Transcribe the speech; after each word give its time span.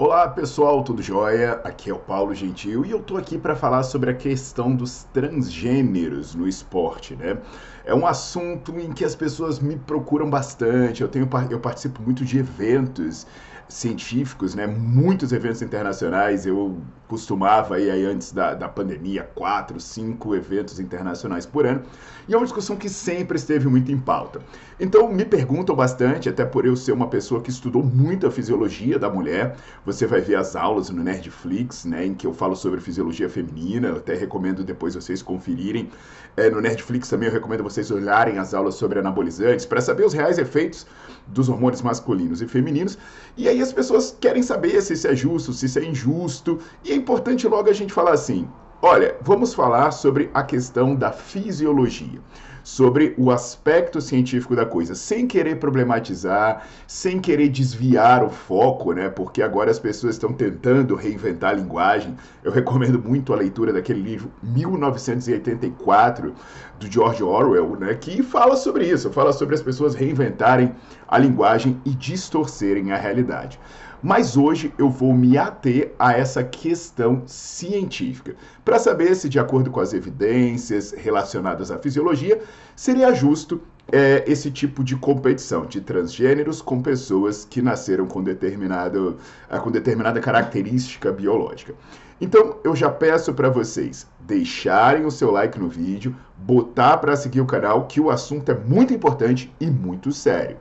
Olá 0.00 0.28
pessoal, 0.28 0.84
tudo 0.84 1.02
jóia? 1.02 1.54
Aqui 1.64 1.90
é 1.90 1.92
o 1.92 1.98
Paulo 1.98 2.32
Gentil 2.32 2.84
e 2.84 2.90
eu 2.92 3.02
tô 3.02 3.16
aqui 3.16 3.36
para 3.36 3.56
falar 3.56 3.82
sobre 3.82 4.08
a 4.10 4.14
questão 4.14 4.72
dos 4.72 5.02
transgêneros 5.12 6.36
no 6.36 6.46
esporte, 6.46 7.16
né? 7.16 7.36
É 7.84 7.92
um 7.92 8.06
assunto 8.06 8.78
em 8.78 8.92
que 8.92 9.04
as 9.04 9.16
pessoas 9.16 9.58
me 9.58 9.76
procuram 9.76 10.30
bastante. 10.30 11.02
Eu 11.02 11.08
tenho 11.08 11.28
eu 11.50 11.58
participo 11.58 12.00
muito 12.00 12.24
de 12.24 12.38
eventos 12.38 13.26
científicos, 13.68 14.54
né? 14.54 14.66
Muitos 14.66 15.32
eventos 15.32 15.60
internacionais. 15.60 16.46
Eu 16.46 16.80
costumava 17.06 17.76
aí, 17.76 17.90
aí 17.90 18.04
antes 18.04 18.32
da, 18.32 18.54
da 18.54 18.68
pandemia, 18.68 19.28
quatro, 19.34 19.78
cinco 19.80 20.34
eventos 20.34 20.80
internacionais 20.80 21.46
por 21.46 21.66
ano. 21.66 21.82
E 22.26 22.34
é 22.34 22.36
uma 22.36 22.44
discussão 22.44 22.76
que 22.76 22.88
sempre 22.88 23.36
esteve 23.36 23.68
muito 23.68 23.90
em 23.90 23.98
pauta. 23.98 24.40
Então 24.78 25.10
me 25.10 25.24
perguntam 25.24 25.74
bastante, 25.74 26.28
até 26.28 26.44
por 26.44 26.66
eu 26.66 26.76
ser 26.76 26.92
uma 26.92 27.08
pessoa 27.08 27.40
que 27.40 27.50
estudou 27.50 27.82
muito 27.82 28.26
a 28.26 28.30
fisiologia 28.30 28.98
da 28.98 29.10
mulher. 29.10 29.56
Você 29.84 30.06
vai 30.06 30.20
ver 30.20 30.36
as 30.36 30.56
aulas 30.56 30.90
no 30.90 31.02
Nerdflix, 31.02 31.84
né? 31.84 32.06
Em 32.06 32.14
que 32.14 32.26
eu 32.26 32.32
falo 32.32 32.56
sobre 32.56 32.80
fisiologia 32.80 33.28
feminina. 33.28 33.88
Eu 33.88 33.96
até 33.96 34.14
recomendo 34.14 34.64
depois 34.64 34.94
vocês 34.94 35.22
conferirem. 35.22 35.90
É, 36.36 36.48
no 36.50 36.60
Nerdflix 36.60 37.08
também 37.08 37.28
eu 37.28 37.32
recomendo 37.32 37.62
vocês 37.62 37.90
olharem 37.90 38.38
as 38.38 38.54
aulas 38.54 38.74
sobre 38.74 38.98
anabolizantes 38.98 39.66
para 39.66 39.80
saber 39.80 40.04
os 40.04 40.12
reais 40.12 40.38
efeitos 40.38 40.86
dos 41.28 41.48
hormônios 41.48 41.82
masculinos 41.82 42.42
e 42.42 42.48
femininos. 42.48 42.98
E 43.36 43.48
aí 43.48 43.60
as 43.60 43.72
pessoas 43.72 44.16
querem 44.20 44.42
saber 44.42 44.80
se 44.82 44.94
isso 44.94 45.08
é 45.08 45.14
justo, 45.14 45.52
se 45.52 45.66
isso 45.66 45.78
é 45.78 45.84
injusto. 45.84 46.58
E 46.84 46.92
é 46.92 46.94
importante 46.94 47.46
logo 47.46 47.68
a 47.68 47.72
gente 47.72 47.92
falar 47.92 48.12
assim: 48.12 48.48
olha, 48.82 49.16
vamos 49.22 49.54
falar 49.54 49.90
sobre 49.90 50.30
a 50.34 50.42
questão 50.42 50.94
da 50.94 51.12
fisiologia 51.12 52.20
sobre 52.68 53.14
o 53.16 53.30
aspecto 53.30 53.98
científico 53.98 54.54
da 54.54 54.66
coisa, 54.66 54.94
sem 54.94 55.26
querer 55.26 55.58
problematizar, 55.58 56.66
sem 56.86 57.18
querer 57.18 57.48
desviar 57.48 58.22
o 58.22 58.28
foco, 58.28 58.92
né? 58.92 59.08
Porque 59.08 59.40
agora 59.40 59.70
as 59.70 59.78
pessoas 59.78 60.16
estão 60.16 60.34
tentando 60.34 60.94
reinventar 60.94 61.52
a 61.52 61.54
linguagem. 61.54 62.14
Eu 62.44 62.52
recomendo 62.52 63.02
muito 63.02 63.32
a 63.32 63.36
leitura 63.36 63.72
daquele 63.72 64.02
livro 64.02 64.30
1984 64.42 66.34
do 66.78 66.92
George 66.92 67.22
Orwell, 67.22 67.74
né? 67.80 67.94
Que 67.94 68.22
fala 68.22 68.54
sobre 68.54 68.84
isso, 68.86 69.10
fala 69.10 69.32
sobre 69.32 69.54
as 69.54 69.62
pessoas 69.62 69.94
reinventarem 69.94 70.74
a 71.08 71.16
linguagem 71.16 71.80
e 71.86 71.90
distorcerem 71.94 72.92
a 72.92 72.98
realidade. 72.98 73.58
Mas 74.02 74.36
hoje 74.36 74.72
eu 74.78 74.88
vou 74.88 75.12
me 75.12 75.36
ater 75.36 75.92
a 75.98 76.12
essa 76.12 76.44
questão 76.44 77.22
científica, 77.26 78.36
para 78.64 78.78
saber 78.78 79.14
se, 79.16 79.28
de 79.28 79.40
acordo 79.40 79.70
com 79.70 79.80
as 79.80 79.92
evidências 79.92 80.92
relacionadas 80.92 81.70
à 81.70 81.78
fisiologia, 81.78 82.40
seria 82.76 83.12
justo 83.12 83.60
é, 83.90 84.22
esse 84.26 84.50
tipo 84.50 84.84
de 84.84 84.94
competição 84.94 85.66
de 85.66 85.80
transgêneros 85.80 86.62
com 86.62 86.80
pessoas 86.80 87.44
que 87.44 87.60
nasceram 87.60 88.06
com, 88.06 88.22
determinado, 88.22 89.16
é, 89.50 89.58
com 89.58 89.70
determinada 89.70 90.20
característica 90.20 91.10
biológica. 91.10 91.74
Então 92.20 92.58
eu 92.62 92.76
já 92.76 92.90
peço 92.90 93.32
para 93.32 93.48
vocês 93.48 94.06
deixarem 94.20 95.06
o 95.06 95.10
seu 95.10 95.30
like 95.30 95.58
no 95.58 95.68
vídeo, 95.68 96.14
botar 96.36 96.98
para 96.98 97.16
seguir 97.16 97.40
o 97.40 97.46
canal, 97.46 97.86
que 97.86 98.00
o 98.00 98.10
assunto 98.10 98.50
é 98.50 98.54
muito 98.54 98.92
importante 98.92 99.52
e 99.60 99.66
muito 99.66 100.12
sério. 100.12 100.56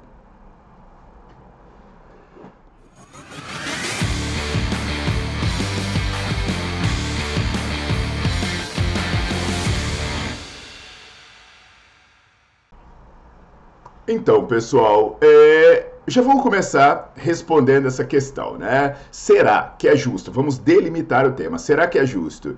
Então, 14.07 14.45
pessoal, 14.45 15.17
é, 15.19 15.87
já 16.07 16.21
vou 16.21 16.41
começar 16.41 17.11
respondendo 17.15 17.87
essa 17.87 18.05
questão, 18.05 18.57
né? 18.57 18.95
Será 19.11 19.75
que 19.77 19.85
é 19.85 19.97
justo? 19.97 20.31
Vamos 20.31 20.57
delimitar 20.57 21.25
o 21.25 21.33
tema. 21.33 21.57
Será 21.57 21.87
que 21.87 21.99
é 21.99 22.05
justo 22.05 22.57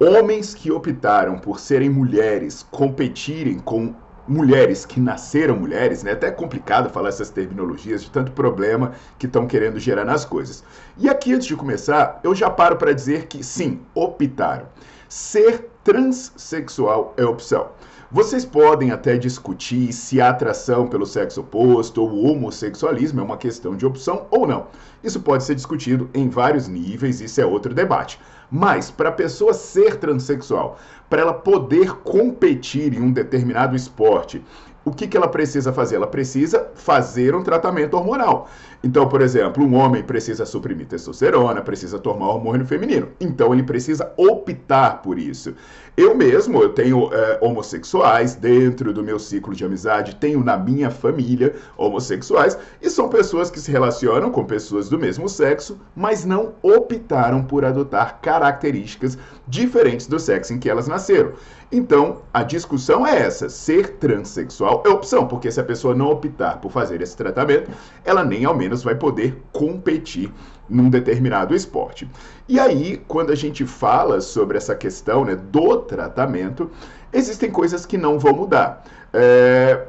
homens 0.00 0.54
que 0.54 0.70
optaram 0.70 1.38
por 1.38 1.58
serem 1.58 1.90
mulheres 1.90 2.66
competirem 2.70 3.58
com 3.58 3.94
mulheres 4.26 4.84
que 4.84 5.00
nasceram 5.00 5.56
mulheres, 5.56 6.02
né? 6.02 6.12
Até 6.12 6.26
é 6.26 6.30
complicado 6.30 6.90
falar 6.90 7.08
essas 7.08 7.30
terminologias 7.30 8.02
de 8.02 8.10
tanto 8.10 8.32
problema 8.32 8.92
que 9.18 9.26
estão 9.26 9.46
querendo 9.46 9.78
gerar 9.78 10.04
nas 10.04 10.24
coisas. 10.24 10.62
E 10.98 11.08
aqui, 11.08 11.32
antes 11.32 11.46
de 11.46 11.56
começar, 11.56 12.20
eu 12.22 12.34
já 12.34 12.50
paro 12.50 12.76
para 12.76 12.92
dizer 12.92 13.26
que 13.26 13.42
sim, 13.42 13.80
optaram. 13.94 14.66
Ser 15.08 15.70
transexual 15.82 17.14
é 17.16 17.24
opção. 17.24 17.70
Vocês 18.10 18.42
podem 18.42 18.90
até 18.90 19.18
discutir 19.18 19.92
se 19.92 20.18
a 20.18 20.30
atração 20.30 20.86
pelo 20.86 21.04
sexo 21.04 21.42
oposto 21.42 22.00
ou 22.02 22.08
o 22.08 22.24
homossexualismo 22.24 23.20
é 23.20 23.22
uma 23.22 23.36
questão 23.36 23.76
de 23.76 23.84
opção 23.84 24.26
ou 24.30 24.46
não. 24.46 24.68
Isso 25.04 25.20
pode 25.20 25.44
ser 25.44 25.54
discutido 25.54 26.08
em 26.14 26.26
vários 26.26 26.68
níveis, 26.68 27.20
isso 27.20 27.38
é 27.38 27.44
outro 27.44 27.74
debate. 27.74 28.18
Mas, 28.50 28.90
para 28.90 29.10
a 29.10 29.12
pessoa 29.12 29.52
ser 29.52 29.96
transexual, 29.96 30.78
para 31.10 31.20
ela 31.20 31.34
poder 31.34 31.96
competir 31.96 32.94
em 32.94 33.02
um 33.02 33.12
determinado 33.12 33.76
esporte, 33.76 34.42
o 34.88 34.92
que, 34.92 35.06
que 35.06 35.16
ela 35.16 35.28
precisa 35.28 35.72
fazer? 35.72 35.96
Ela 35.96 36.06
precisa 36.06 36.68
fazer 36.74 37.34
um 37.34 37.42
tratamento 37.42 37.94
hormonal. 37.94 38.48
Então, 38.82 39.08
por 39.08 39.20
exemplo, 39.20 39.64
um 39.64 39.74
homem 39.74 40.02
precisa 40.02 40.46
suprimir 40.46 40.86
testosterona, 40.86 41.60
precisa 41.60 41.98
tomar 41.98 42.28
hormônio 42.28 42.64
feminino. 42.64 43.08
Então, 43.20 43.52
ele 43.52 43.62
precisa 43.62 44.12
optar 44.16 45.02
por 45.02 45.18
isso. 45.18 45.54
Eu 45.96 46.14
mesmo, 46.14 46.62
eu 46.62 46.68
tenho 46.68 47.12
é, 47.12 47.38
homossexuais 47.42 48.36
dentro 48.36 48.92
do 48.92 49.02
meu 49.02 49.18
ciclo 49.18 49.52
de 49.52 49.64
amizade, 49.64 50.14
tenho 50.14 50.44
na 50.44 50.56
minha 50.56 50.92
família 50.92 51.56
homossexuais, 51.76 52.56
e 52.80 52.88
são 52.88 53.08
pessoas 53.08 53.50
que 53.50 53.58
se 53.58 53.72
relacionam 53.72 54.30
com 54.30 54.44
pessoas 54.44 54.88
do 54.88 54.96
mesmo 54.96 55.28
sexo, 55.28 55.76
mas 55.96 56.24
não 56.24 56.54
optaram 56.62 57.42
por 57.42 57.64
adotar 57.64 58.20
características 58.20 59.18
diferentes 59.48 60.06
do 60.06 60.20
sexo 60.20 60.52
em 60.52 60.58
que 60.60 60.70
elas 60.70 60.86
nasceram. 60.86 61.32
Então, 61.70 62.22
a 62.32 62.42
discussão 62.42 63.06
é 63.06 63.18
essa: 63.18 63.48
ser 63.48 63.96
transexual 63.96 64.77
é 64.84 64.88
opção, 64.88 65.26
porque 65.26 65.50
se 65.50 65.60
a 65.60 65.64
pessoa 65.64 65.94
não 65.94 66.10
optar 66.10 66.60
por 66.60 66.70
fazer 66.70 67.00
esse 67.00 67.16
tratamento, 67.16 67.70
ela 68.04 68.24
nem 68.24 68.44
ao 68.44 68.56
menos 68.56 68.82
vai 68.82 68.94
poder 68.94 69.42
competir 69.52 70.32
num 70.68 70.90
determinado 70.90 71.54
esporte. 71.54 72.08
E 72.48 72.60
aí, 72.60 73.02
quando 73.08 73.30
a 73.30 73.34
gente 73.34 73.64
fala 73.66 74.20
sobre 74.20 74.56
essa 74.58 74.74
questão 74.74 75.24
né, 75.24 75.36
do 75.36 75.78
tratamento, 75.78 76.70
existem 77.12 77.50
coisas 77.50 77.86
que 77.86 77.96
não 77.96 78.18
vão 78.18 78.34
mudar. 78.34 78.84
É, 79.12 79.82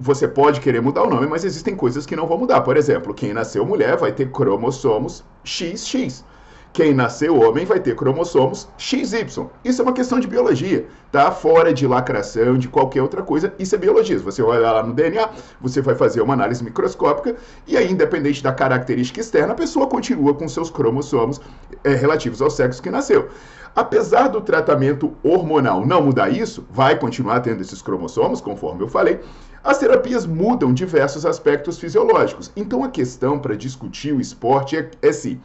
você 0.00 0.26
pode 0.26 0.60
querer 0.60 0.82
mudar 0.82 1.04
o 1.04 1.10
nome, 1.10 1.26
mas 1.26 1.44
existem 1.44 1.76
coisas 1.76 2.04
que 2.04 2.16
não 2.16 2.26
vão 2.26 2.38
mudar. 2.38 2.60
Por 2.62 2.76
exemplo, 2.76 3.14
quem 3.14 3.32
nasceu 3.32 3.64
mulher 3.64 3.96
vai 3.96 4.12
ter 4.12 4.30
cromossomos 4.30 5.24
XX. 5.44 6.24
Quem 6.72 6.94
nasceu 6.94 7.38
homem 7.38 7.66
vai 7.66 7.78
ter 7.78 7.94
cromossomos 7.94 8.66
XY. 8.78 9.46
Isso 9.62 9.82
é 9.82 9.84
uma 9.84 9.92
questão 9.92 10.18
de 10.18 10.26
biologia, 10.26 10.86
tá? 11.10 11.30
Fora 11.30 11.70
de 11.70 11.86
lacração, 11.86 12.56
de 12.56 12.66
qualquer 12.66 13.02
outra 13.02 13.22
coisa, 13.22 13.52
isso 13.58 13.74
é 13.74 13.78
biologia. 13.78 14.18
Você 14.20 14.42
vai 14.42 14.56
olhar 14.56 14.72
lá 14.72 14.82
no 14.82 14.94
DNA, 14.94 15.28
você 15.60 15.82
vai 15.82 15.94
fazer 15.94 16.22
uma 16.22 16.32
análise 16.32 16.64
microscópica 16.64 17.36
e 17.66 17.76
aí, 17.76 17.92
independente 17.92 18.42
da 18.42 18.52
característica 18.52 19.20
externa, 19.20 19.52
a 19.52 19.56
pessoa 19.56 19.86
continua 19.86 20.32
com 20.32 20.48
seus 20.48 20.70
cromossomos 20.70 21.42
é, 21.84 21.94
relativos 21.94 22.40
ao 22.40 22.50
sexo 22.50 22.82
que 22.82 22.90
nasceu. 22.90 23.28
Apesar 23.76 24.28
do 24.28 24.40
tratamento 24.40 25.14
hormonal 25.22 25.84
não 25.84 26.02
mudar 26.02 26.30
isso, 26.30 26.66
vai 26.70 26.98
continuar 26.98 27.40
tendo 27.40 27.60
esses 27.60 27.82
cromossomos, 27.82 28.40
conforme 28.40 28.82
eu 28.82 28.88
falei, 28.88 29.20
as 29.62 29.78
terapias 29.78 30.26
mudam 30.26 30.72
diversos 30.72 31.24
aspectos 31.26 31.78
fisiológicos. 31.78 32.50
Então 32.56 32.82
a 32.82 32.88
questão 32.88 33.38
para 33.38 33.54
discutir 33.54 34.12
o 34.12 34.20
esporte 34.20 34.76
é, 34.76 34.90
é 35.00 35.12
se 35.12 35.38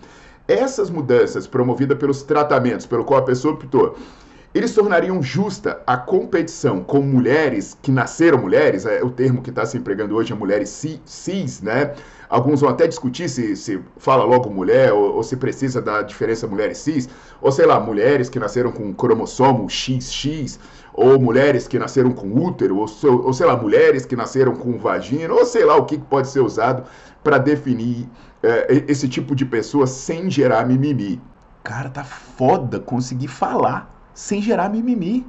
essas 0.47 0.89
mudanças 0.89 1.45
promovidas 1.45 1.97
pelos 1.97 2.23
tratamentos 2.23 2.85
pelo 2.85 3.03
qual 3.03 3.19
a 3.19 3.25
pessoa 3.25 3.53
optou, 3.53 3.97
eles 4.53 4.73
tornariam 4.73 5.21
justa 5.21 5.81
a 5.85 5.97
competição 5.97 6.83
com 6.83 7.01
mulheres 7.01 7.77
que 7.81 7.91
nasceram 7.91 8.39
mulheres, 8.39 8.85
é 8.85 9.03
o 9.03 9.09
termo 9.09 9.41
que 9.41 9.49
está 9.49 9.65
se 9.65 9.77
empregando 9.77 10.15
hoje 10.15 10.31
é 10.31 10.35
mulheres 10.35 10.69
cis, 11.05 11.61
né? 11.61 11.93
Alguns 12.29 12.61
vão 12.61 12.69
até 12.69 12.87
discutir 12.87 13.29
se, 13.29 13.55
se 13.55 13.79
fala 13.97 14.23
logo 14.23 14.49
mulher 14.49 14.91
ou, 14.91 15.15
ou, 15.15 15.23
se 15.23 15.37
precisa 15.37 15.81
da 15.81 16.01
diferença 16.01 16.45
mulheres 16.45 16.77
cis, 16.79 17.07
ou 17.41 17.51
sei 17.51 17.65
lá, 17.65 17.79
mulheres 17.79 18.29
que 18.29 18.37
nasceram 18.39 18.71
com 18.71 18.93
cromossomo 18.93 19.69
XX, 19.69 20.59
ou 20.93 21.19
mulheres 21.19 21.67
que 21.67 21.79
nasceram 21.79 22.11
com 22.11 22.27
útero, 22.27 22.77
ou, 22.77 22.87
ou 23.23 23.33
sei 23.33 23.45
lá, 23.45 23.55
mulheres 23.55 24.05
que 24.05 24.15
nasceram 24.15 24.55
com 24.55 24.77
vagina, 24.77 25.33
ou 25.33 25.45
sei 25.45 25.63
lá 25.63 25.75
o 25.77 25.85
que 25.85 25.97
pode 25.97 26.27
ser 26.27 26.41
usado 26.41 26.83
para 27.23 27.37
definir 27.37 28.09
é, 28.43 28.83
esse 28.87 29.07
tipo 29.07 29.35
de 29.35 29.45
pessoa 29.45 29.87
sem 29.87 30.29
gerar 30.29 30.65
mimimi. 30.65 31.21
Cara, 31.63 31.89
tá 31.89 32.03
foda 32.03 32.79
conseguir 32.79 33.27
falar 33.27 33.93
sem 34.13 34.41
gerar 34.41 34.69
mimimi. 34.69 35.25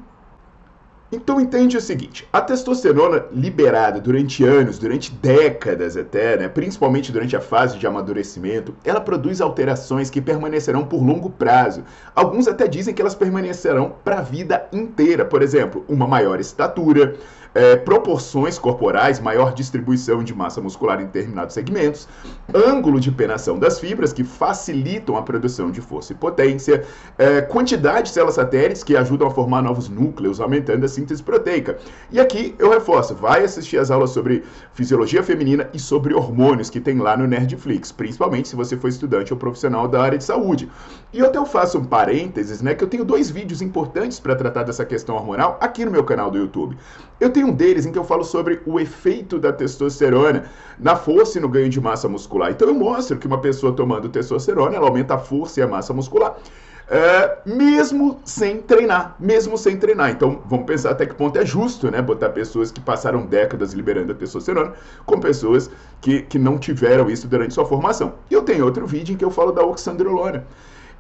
Então 1.11 1.41
entende 1.41 1.75
o 1.75 1.81
seguinte, 1.81 2.29
a 2.31 2.39
testosterona 2.39 3.25
liberada 3.33 3.99
durante 3.99 4.45
anos, 4.45 4.79
durante 4.79 5.11
décadas 5.11 5.97
até, 5.97 6.37
né, 6.37 6.49
principalmente 6.49 7.11
durante 7.11 7.35
a 7.35 7.41
fase 7.41 7.79
de 7.79 7.87
amadurecimento, 7.87 8.75
ela 8.85 9.01
produz 9.01 9.41
alterações 9.41 10.11
que 10.11 10.21
permanecerão 10.21 10.85
por 10.85 11.03
longo 11.03 11.31
prazo. 11.31 11.83
Alguns 12.15 12.47
até 12.47 12.69
dizem 12.69 12.93
que 12.93 13.01
elas 13.01 13.15
permanecerão 13.15 13.95
para 14.05 14.19
a 14.19 14.23
vida 14.23 14.69
inteira. 14.71 15.25
Por 15.25 15.41
exemplo, 15.41 15.83
uma 15.89 16.07
maior 16.07 16.41
estatura, 16.41 17.17
é, 17.55 17.77
proporções 17.77 18.59
corporais, 18.59 19.19
maior 19.19 19.53
distribuição 19.55 20.23
de 20.23 20.35
massa 20.35 20.61
muscular 20.61 21.01
em 21.01 21.07
determinados 21.07 21.55
segmentos, 21.55 22.07
ângulo 22.55 23.01
de 23.01 23.11
penação 23.11 23.59
das 23.59 23.81
fibras, 23.81 24.13
que 24.13 24.25
facilitam 24.25 25.17
a 25.17 25.23
produção 25.23 25.71
de 25.71 25.81
força 25.81 26.13
e 26.13 26.17
potência, 26.17 26.85
é, 27.17 27.41
quantidade 27.41 28.09
de 28.09 28.11
células 28.11 28.35
satélites, 28.35 28.85
que 28.85 28.97
ajudam 28.97 29.29
a 29.29 29.31
formar 29.31 29.63
novos 29.63 29.89
núcleos, 29.89 30.41
aumentando 30.41 30.85
a 30.85 30.89
síntese 30.99 31.23
proteica. 31.23 31.79
E 32.11 32.19
aqui 32.21 32.55
eu 32.59 32.71
reforço, 32.71 33.15
vai 33.15 33.45
assistir 33.45 33.79
as 33.79 33.91
aulas 33.91 34.11
sobre 34.11 34.45
fisiologia 34.73 35.23
feminina 35.23 35.69
e 35.73 35.79
sobre 35.79 36.15
hormônios 36.15 36.69
que 36.69 36.81
tem 36.81 36.99
lá 36.99 37.17
no 37.17 37.27
Nerdflix, 37.27 37.93
principalmente 37.93 38.49
se 38.49 38.57
você 38.57 38.77
for 38.77 38.89
estudante 38.89 39.33
ou 39.33 39.39
profissional 39.39 39.87
da 39.87 40.03
área 40.03 40.19
de 40.19 40.25
saúde. 40.25 40.69
E 41.13 41.21
eu 41.21 41.27
até 41.27 41.43
faço 41.47 41.79
um 41.79 41.85
parênteses, 41.85 42.61
né, 42.61 42.75
que 42.75 42.85
eu 42.85 42.89
tenho 42.89 43.05
dois 43.05 43.31
vídeos 43.31 43.63
importantes 43.63 44.21
para 44.21 44.35
tratar 44.35 44.65
dessa 44.65 44.85
questão 44.85 45.15
hormonal 45.15 45.57
aqui 45.61 45.85
no 45.85 45.91
meu 45.91 46.05
canal 46.05 46.31
do 46.31 46.39
YouTube. 46.39 46.77
Eu 47.21 47.31
tenho 47.31 47.49
um 47.49 47.53
deles 47.53 47.87
em 47.87 47.93
que 47.93 47.99
eu 47.99 48.05
falo 48.05 48.25
sobre 48.25 48.61
o 48.67 48.79
efeito 48.79 49.39
da 49.39 49.53
testosterona 49.53 50.45
na 50.79 50.97
força 50.97 51.39
e 51.39 51.41
no 51.41 51.49
ganho 51.49 51.69
de 51.69 51.81
massa 51.81 52.09
muscular. 52.09 52.51
Então 52.51 52.69
eu 52.69 52.75
mostro 52.75 53.19
que 53.19 53.27
uma 53.27 53.41
pessoa 53.41 53.73
tomando 53.73 54.09
testosterona, 54.09 54.77
ela 54.77 54.87
aumenta 54.87 55.15
a 55.15 55.19
força 55.19 55.61
e 55.61 55.63
a 55.63 55.69
massa 55.69 55.93
muscular. 55.95 56.37
É, 56.91 57.39
mesmo 57.45 58.19
sem 58.25 58.63
treinar, 58.63 59.15
mesmo 59.21 59.59
sem 59.59 59.77
treinar. 59.77 60.11
Então, 60.11 60.43
vamos 60.47 60.65
pensar 60.65 60.91
até 60.91 61.05
que 61.05 61.15
ponto 61.15 61.39
é 61.39 61.45
justo, 61.45 61.91
né? 61.91 62.01
Botar 62.01 62.31
pessoas 62.31 62.71
que 62.71 62.81
passaram 62.81 63.27
décadas 63.27 63.75
liberando 63.75 64.13
a 64.13 64.15
testosterona 64.15 64.73
com 65.05 65.21
pessoas 65.21 65.71
que, 66.01 66.23
que 66.23 66.39
não 66.39 66.57
tiveram 66.59 67.11
isso 67.11 67.29
durante 67.29 67.53
sua 67.53 67.67
formação. 67.67 68.15
E 68.31 68.35
eu 68.35 68.43
tenho 68.43 68.65
outro 68.65 68.87
vídeo 68.87 69.13
em 69.13 69.17
que 69.17 69.25
eu 69.25 69.31
falo 69.31 69.53
da 69.53 69.63
oxandrolona 69.63 70.47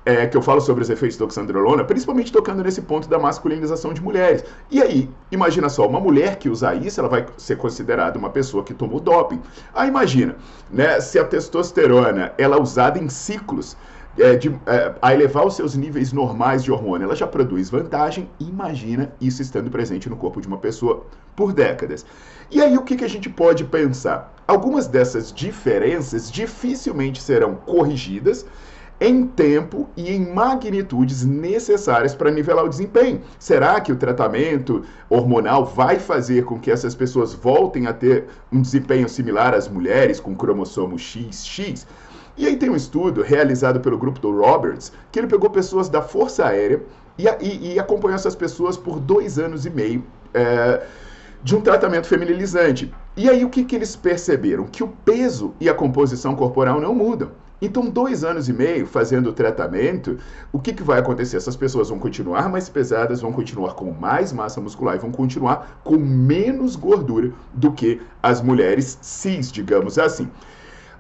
é, 0.08 0.26
que 0.26 0.35
eu 0.35 0.40
falo 0.40 0.58
sobre 0.58 0.82
os 0.82 0.88
efeitos 0.88 1.19
da 1.19 1.26
oxandrolona, 1.26 1.85
principalmente 1.85 2.32
tocando 2.32 2.62
nesse 2.62 2.81
ponto 2.81 3.06
da 3.11 3.19
masculinização 3.19 3.93
de 3.93 4.02
mulheres. 4.02 4.43
E 4.70 4.81
aí, 4.81 5.11
imagina 5.31 5.69
só, 5.69 5.87
uma 5.87 6.00
mulher 6.00 6.37
que 6.37 6.49
usar 6.49 6.75
isso, 6.75 6.99
ela 6.99 7.11
vai 7.11 7.26
ser 7.37 7.56
considerada 7.56 8.19
uma 8.19 8.31
pessoa 8.31 8.64
que 8.64 8.73
tomou 8.73 9.00
doping. 9.00 9.38
Ah, 9.75 9.87
imagina, 9.87 10.37
né, 10.70 10.99
se 11.00 11.19
a 11.19 11.25
testosterona 11.25 12.32
ela 12.38 12.56
é 12.56 12.58
usada 12.61 12.99
em 12.99 13.11
ciclos, 13.11 13.76
é, 14.18 14.36
de, 14.36 14.48
é, 14.66 14.94
a 15.00 15.14
elevar 15.14 15.46
os 15.46 15.54
seus 15.54 15.74
níveis 15.74 16.12
normais 16.12 16.62
de 16.62 16.72
hormônio, 16.72 17.04
ela 17.04 17.16
já 17.16 17.26
produz 17.26 17.70
vantagem. 17.70 18.28
Imagina 18.38 19.12
isso 19.20 19.42
estando 19.42 19.70
presente 19.70 20.08
no 20.08 20.16
corpo 20.16 20.40
de 20.40 20.48
uma 20.48 20.58
pessoa 20.58 21.06
por 21.36 21.52
décadas. 21.52 22.04
E 22.50 22.60
aí, 22.60 22.76
o 22.76 22.82
que, 22.82 22.96
que 22.96 23.04
a 23.04 23.08
gente 23.08 23.28
pode 23.28 23.64
pensar? 23.64 24.34
Algumas 24.46 24.86
dessas 24.86 25.32
diferenças 25.32 26.30
dificilmente 26.30 27.20
serão 27.22 27.54
corrigidas 27.54 28.46
em 29.00 29.26
tempo 29.26 29.88
e 29.96 30.10
em 30.10 30.32
magnitudes 30.32 31.24
necessárias 31.24 32.14
para 32.14 32.30
nivelar 32.30 32.64
o 32.64 32.68
desempenho. 32.68 33.20
Será 33.38 33.80
que 33.80 33.92
o 33.92 33.96
tratamento 33.96 34.84
hormonal 35.08 35.64
vai 35.64 35.98
fazer 35.98 36.44
com 36.44 36.58
que 36.58 36.70
essas 36.70 36.94
pessoas 36.94 37.32
voltem 37.32 37.86
a 37.86 37.92
ter 37.92 38.24
um 38.50 38.60
desempenho 38.60 39.08
similar 39.08 39.54
às 39.54 39.68
mulheres 39.68 40.18
com 40.18 40.34
cromossomo 40.34 40.98
XX? 40.98 41.86
E 42.38 42.46
aí 42.46 42.56
tem 42.56 42.70
um 42.70 42.76
estudo 42.76 43.20
realizado 43.20 43.81
pelo 43.81 43.99
grupo 43.99 44.20
do 44.20 44.31
Roberts, 44.31 44.93
que 45.11 45.19
ele 45.19 45.26
pegou 45.26 45.50
pessoas 45.50 45.88
da 45.88 46.00
Força 46.00 46.46
Aérea 46.46 46.82
e, 47.19 47.26
e, 47.40 47.75
e 47.75 47.79
acompanhou 47.79 48.14
essas 48.14 48.37
pessoas 48.37 48.76
por 48.76 49.00
dois 49.00 49.38
anos 49.38 49.67
e 49.67 49.70
meio. 49.70 50.05
É, 50.32 50.87
de 51.43 51.55
um 51.55 51.61
tratamento 51.61 52.06
feminilizante. 52.06 52.93
E 53.17 53.29
aí 53.29 53.44
o 53.44 53.49
que, 53.49 53.64
que 53.64 53.76
eles 53.76 53.94
perceberam? 53.94 54.64
Que 54.64 54.82
o 54.82 54.88
peso 54.88 55.55
e 55.61 55.69
a 55.69 55.75
composição 55.75 56.35
corporal 56.35 56.81
não 56.81 56.94
mudam. 56.94 57.31
Então, 57.61 57.90
dois 57.90 58.23
anos 58.23 58.49
e 58.49 58.52
meio 58.52 58.87
fazendo 58.87 59.31
o 59.31 59.32
tratamento, 59.32 60.17
o 60.52 60.61
que, 60.61 60.73
que 60.73 60.82
vai 60.82 61.00
acontecer? 61.00 61.37
Essas 61.37 61.56
pessoas 61.56 61.88
vão 61.88 61.99
continuar 61.99 62.49
mais 62.49 62.69
pesadas, 62.69 63.20
vão 63.20 63.32
continuar 63.32 63.75
com 63.75 63.90
mais 63.90 64.32
massa 64.32 64.61
muscular 64.61 64.94
e 64.94 65.00
vão 65.00 65.11
continuar 65.11 65.81
com 65.82 65.96
menos 65.96 66.76
gordura 66.76 67.32
do 67.52 67.73
que 67.73 68.00
as 68.23 68.40
mulheres 68.40 68.96
cis, 69.02 69.50
digamos 69.50 69.99
assim. 69.99 70.31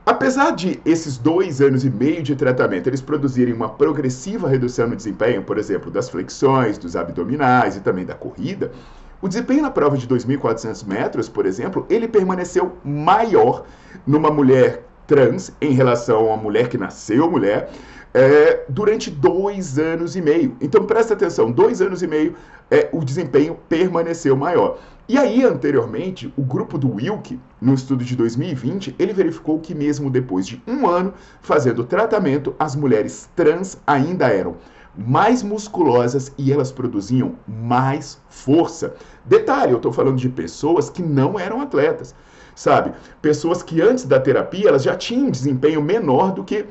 Apesar 0.08 0.52
de 0.52 0.80
esses 0.86 1.18
dois 1.18 1.60
anos 1.60 1.84
e 1.84 1.90
meio 1.90 2.22
de 2.22 2.34
tratamento 2.34 2.86
eles 2.86 3.02
produzirem 3.02 3.52
uma 3.52 3.68
progressiva 3.68 4.48
redução 4.48 4.88
no 4.88 4.96
desempenho, 4.96 5.42
por 5.42 5.58
exemplo, 5.58 5.90
das 5.90 6.08
flexões, 6.08 6.78
dos 6.78 6.96
abdominais 6.96 7.76
e 7.76 7.80
também 7.80 8.06
da 8.06 8.14
corrida, 8.14 8.72
o 9.20 9.28
desempenho 9.28 9.60
na 9.60 9.70
prova 9.70 9.98
de 9.98 10.08
2.400 10.08 10.86
metros, 10.86 11.28
por 11.28 11.44
exemplo, 11.44 11.84
ele 11.90 12.08
permaneceu 12.08 12.78
maior 12.82 13.66
numa 14.06 14.30
mulher 14.30 14.82
trans 15.06 15.52
em 15.60 15.72
relação 15.72 16.20
a 16.20 16.22
uma 16.22 16.36
mulher 16.38 16.70
que 16.70 16.78
nasceu 16.78 17.30
mulher 17.30 17.70
é, 18.14 18.64
durante 18.66 19.10
dois 19.10 19.78
anos 19.78 20.16
e 20.16 20.22
meio. 20.22 20.56
Então 20.58 20.86
presta 20.86 21.12
atenção, 21.12 21.52
dois 21.52 21.82
anos 21.82 22.02
e 22.02 22.06
meio 22.06 22.34
é, 22.70 22.88
o 22.92 23.04
desempenho 23.04 23.58
permaneceu 23.68 24.34
maior. 24.34 24.78
E 25.08 25.16
aí, 25.16 25.42
anteriormente, 25.42 26.30
o 26.36 26.42
grupo 26.42 26.76
do 26.76 26.96
Wilk, 26.96 27.40
no 27.58 27.72
estudo 27.72 28.04
de 28.04 28.14
2020, 28.14 28.94
ele 28.98 29.14
verificou 29.14 29.58
que 29.58 29.74
mesmo 29.74 30.10
depois 30.10 30.46
de 30.46 30.62
um 30.66 30.86
ano 30.86 31.14
fazendo 31.40 31.82
tratamento, 31.82 32.54
as 32.58 32.76
mulheres 32.76 33.26
trans 33.34 33.78
ainda 33.86 34.26
eram 34.28 34.56
mais 34.94 35.42
musculosas 35.42 36.30
e 36.36 36.52
elas 36.52 36.70
produziam 36.70 37.36
mais 37.46 38.20
força. 38.28 38.94
Detalhe, 39.24 39.72
eu 39.72 39.78
estou 39.78 39.94
falando 39.94 40.18
de 40.18 40.28
pessoas 40.28 40.90
que 40.90 41.02
não 41.02 41.40
eram 41.40 41.62
atletas 41.62 42.14
sabe? 42.58 42.92
Pessoas 43.22 43.62
que 43.62 43.80
antes 43.80 44.04
da 44.04 44.18
terapia 44.18 44.68
elas 44.68 44.82
já 44.82 44.96
tinham 44.96 45.28
um 45.28 45.30
desempenho 45.30 45.80
menor 45.80 46.32
do 46.32 46.42
que 46.42 46.66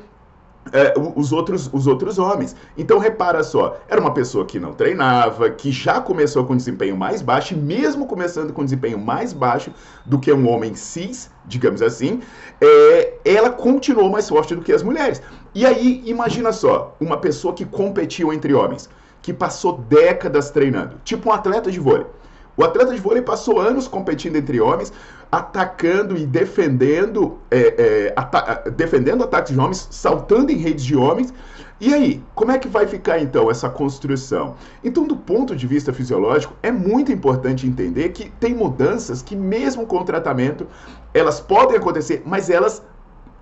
é, 0.72 0.94
os, 1.16 1.32
outros, 1.32 1.68
os 1.72 1.86
outros 1.86 2.18
homens. 2.18 2.54
Então, 2.76 2.98
repara 2.98 3.42
só, 3.42 3.78
era 3.88 4.00
uma 4.00 4.12
pessoa 4.12 4.44
que 4.44 4.58
não 4.58 4.72
treinava, 4.72 5.50
que 5.50 5.70
já 5.70 6.00
começou 6.00 6.44
com 6.44 6.56
desempenho 6.56 6.96
mais 6.96 7.22
baixo, 7.22 7.54
e 7.54 7.56
mesmo 7.56 8.06
começando 8.06 8.52
com 8.52 8.64
desempenho 8.64 8.98
mais 8.98 9.32
baixo 9.32 9.72
do 10.04 10.18
que 10.18 10.32
um 10.32 10.48
homem 10.48 10.74
cis, 10.74 11.30
digamos 11.46 11.82
assim, 11.82 12.20
é, 12.60 13.14
ela 13.24 13.50
continuou 13.50 14.10
mais 14.10 14.28
forte 14.28 14.54
do 14.54 14.62
que 14.62 14.72
as 14.72 14.82
mulheres. 14.82 15.22
E 15.54 15.64
aí, 15.66 16.02
imagina 16.06 16.52
só, 16.52 16.96
uma 17.00 17.18
pessoa 17.18 17.54
que 17.54 17.64
competiu 17.64 18.32
entre 18.32 18.54
homens, 18.54 18.88
que 19.22 19.32
passou 19.32 19.78
décadas 19.78 20.50
treinando, 20.50 20.96
tipo 21.04 21.28
um 21.28 21.32
atleta 21.32 21.70
de 21.70 21.80
vôlei. 21.80 22.06
O 22.56 22.64
atleta 22.64 22.92
de 22.92 23.00
vôlei 23.00 23.22
passou 23.22 23.60
anos 23.60 23.86
competindo 23.86 24.34
entre 24.34 24.60
homens, 24.60 24.92
atacando 25.30 26.16
e 26.16 26.26
defendendo, 26.26 27.38
é, 27.50 27.58
é, 27.58 28.12
ata 28.16 28.70
defendendo 28.70 29.22
ataques 29.22 29.52
de 29.52 29.60
homens, 29.60 29.88
saltando 29.90 30.50
em 30.50 30.56
redes 30.56 30.84
de 30.84 30.96
homens. 30.96 31.32
E 31.80 31.94
aí, 31.94 32.24
como 32.34 32.50
é 32.50 32.58
que 32.58 32.66
vai 32.66 32.86
ficar 32.86 33.20
então 33.20 33.50
essa 33.50 33.70
construção? 33.70 34.56
Então, 34.82 35.06
do 35.06 35.16
ponto 35.16 35.54
de 35.54 35.66
vista 35.66 35.92
fisiológico, 35.92 36.54
é 36.60 36.72
muito 36.72 37.12
importante 37.12 37.66
entender 37.66 38.08
que 38.08 38.30
tem 38.30 38.52
mudanças 38.52 39.22
que, 39.22 39.36
mesmo 39.36 39.86
com 39.86 39.98
o 39.98 40.04
tratamento, 40.04 40.66
elas 41.14 41.40
podem 41.40 41.76
acontecer, 41.76 42.22
mas 42.26 42.50
elas 42.50 42.82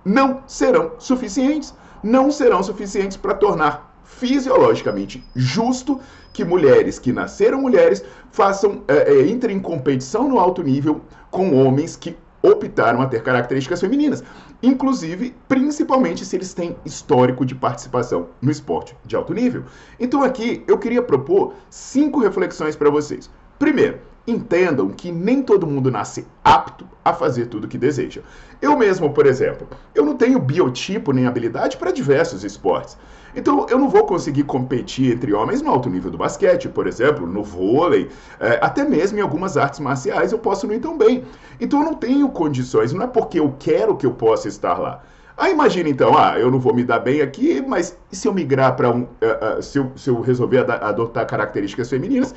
não 0.05 0.43
serão 0.45 0.91
suficientes. 0.99 1.73
Não 2.03 2.31
serão 2.31 2.61
suficientes 2.61 3.17
para 3.17 3.33
tornar 3.33 3.86
fisiologicamente 4.07 5.23
justo 5.35 5.99
que 6.33 6.43
mulheres 6.43 6.97
que 6.97 7.11
nasceram 7.11 7.61
mulheres 7.61 8.03
façam 8.31 8.83
é, 8.87 9.11
é, 9.11 9.27
entrem 9.27 9.57
em 9.57 9.59
competição 9.59 10.27
no 10.27 10.39
alto 10.39 10.63
nível 10.63 11.01
com 11.29 11.53
homens 11.55 11.95
que 11.95 12.15
optaram 12.41 13.01
a 13.01 13.07
ter 13.07 13.21
características 13.21 13.81
femininas, 13.81 14.23
inclusive, 14.63 15.35
principalmente 15.47 16.23
se 16.23 16.35
eles 16.35 16.53
têm 16.53 16.77
histórico 16.85 17.45
de 17.45 17.53
participação 17.53 18.29
no 18.41 18.49
esporte 18.49 18.95
de 19.05 19.15
alto 19.15 19.33
nível. 19.33 19.63
Então 19.99 20.23
aqui 20.23 20.63
eu 20.67 20.77
queria 20.77 21.01
propor 21.01 21.53
cinco 21.69 22.19
reflexões 22.21 22.75
para 22.75 22.89
vocês. 22.89 23.29
Primeiro, 23.59 23.99
entendam 24.25 24.89
que 24.89 25.11
nem 25.11 25.41
todo 25.41 25.67
mundo 25.67 25.91
nasce 25.91 26.25
apto 26.43 26.87
a 27.03 27.13
fazer 27.13 27.47
tudo 27.47 27.65
o 27.65 27.67
que 27.67 27.77
deseja. 27.77 28.21
Eu 28.61 28.77
mesmo, 28.77 29.11
por 29.11 29.25
exemplo, 29.25 29.67
eu 29.95 30.05
não 30.05 30.15
tenho 30.15 30.39
biotipo 30.39 31.11
nem 31.11 31.25
habilidade 31.25 31.77
para 31.77 31.91
diversos 31.91 32.43
esportes. 32.43 32.97
Então 33.37 33.67
eu 33.69 33.77
não 33.77 33.87
vou 33.87 34.03
conseguir 34.03 34.43
competir 34.43 35.13
entre 35.13 35.31
homens 35.31 35.61
no 35.61 35.69
alto 35.69 35.87
nível 35.87 36.09
do 36.09 36.17
basquete, 36.17 36.67
por 36.67 36.87
exemplo, 36.87 37.27
no 37.27 37.43
vôlei, 37.43 38.09
é, 38.39 38.57
até 38.59 38.83
mesmo 38.83 39.19
em 39.19 39.21
algumas 39.21 39.55
artes 39.55 39.79
marciais 39.79 40.31
eu 40.31 40.39
posso 40.39 40.65
não 40.65 40.73
ir 40.73 40.79
tão 40.79 40.97
bem. 40.97 41.23
Então 41.61 41.81
eu 41.81 41.85
não 41.85 41.93
tenho 41.93 42.27
condições, 42.29 42.91
não 42.91 43.03
é 43.03 43.07
porque 43.07 43.39
eu 43.39 43.53
quero 43.59 43.95
que 43.95 44.07
eu 44.07 44.11
possa 44.11 44.47
estar 44.47 44.79
lá. 44.79 45.03
Aí 45.37 45.51
imagina 45.53 45.87
então, 45.87 46.17
ah, 46.17 46.39
eu 46.39 46.49
não 46.49 46.59
vou 46.59 46.73
me 46.73 46.83
dar 46.83 46.97
bem 46.97 47.21
aqui, 47.21 47.63
mas 47.65 47.95
e 48.11 48.15
se 48.15 48.27
eu 48.27 48.33
migrar 48.33 48.75
para 48.75 48.89
um. 48.89 49.03
Uh, 49.03 49.59
uh, 49.59 49.61
se, 49.61 49.77
eu, 49.77 49.91
se 49.95 50.09
eu 50.09 50.19
resolver 50.19 50.65
adotar 50.71 51.27
características 51.27 51.91
femininas, 51.91 52.33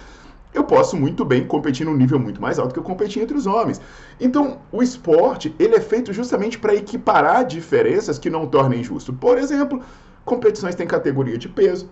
eu 0.53 0.65
posso 0.65 0.99
muito 0.99 1.25
bem 1.25 1.47
competir 1.47 1.87
num 1.87 1.97
nível 1.97 2.19
muito 2.19 2.43
mais 2.43 2.59
alto 2.59 2.75
que 2.75 2.79
eu 2.79 2.85
competi 2.85 3.19
entre 3.19 3.35
os 3.35 3.47
homens. 3.47 3.81
Então, 4.21 4.59
o 4.71 4.83
esporte, 4.83 5.55
ele 5.59 5.77
é 5.77 5.81
feito 5.81 6.13
justamente 6.13 6.59
para 6.59 6.75
equiparar 6.75 7.47
diferenças 7.47 8.19
que 8.19 8.29
não 8.29 8.47
tornem 8.47 8.85
justo. 8.85 9.15
Por 9.15 9.39
exemplo, 9.39 9.81
competições 10.25 10.75
têm 10.75 10.87
categoria 10.87 11.39
de 11.39 11.49
peso, 11.49 11.91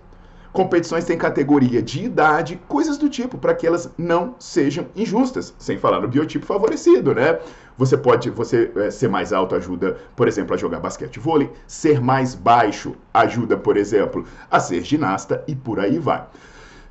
competições 0.53 1.05
têm 1.05 1.17
categoria 1.17 1.83
de 1.83 2.05
idade, 2.05 2.61
coisas 2.69 2.99
do 2.99 3.09
tipo, 3.09 3.39
para 3.39 3.55
que 3.55 3.67
elas 3.67 3.91
não 3.97 4.35
sejam 4.39 4.87
injustas, 4.97 5.55
sem 5.59 5.79
falar 5.79 6.01
no 6.01 6.09
biotipo 6.09 6.47
favorecido, 6.47 7.15
né? 7.15 7.39
Você 7.77 7.97
pode, 7.97 8.31
você 8.31 8.73
é, 8.75 8.91
ser 8.91 9.09
mais 9.09 9.33
alto 9.33 9.55
ajuda, 9.55 9.99
por 10.17 10.27
exemplo, 10.27 10.55
a 10.55 10.59
jogar 10.59 10.81
basquete 10.81 11.21
vôlei, 11.21 11.51
ser 11.67 12.01
mais 12.01 12.35
baixo 12.35 12.97
ajuda, 13.15 13.57
por 13.57 13.77
exemplo, 13.77 14.25
a 14.51 14.59
ser 14.59 14.83
ginasta 14.83 15.45
e 15.47 15.55
por 15.55 15.79
aí 15.79 15.99
vai. 15.99 16.27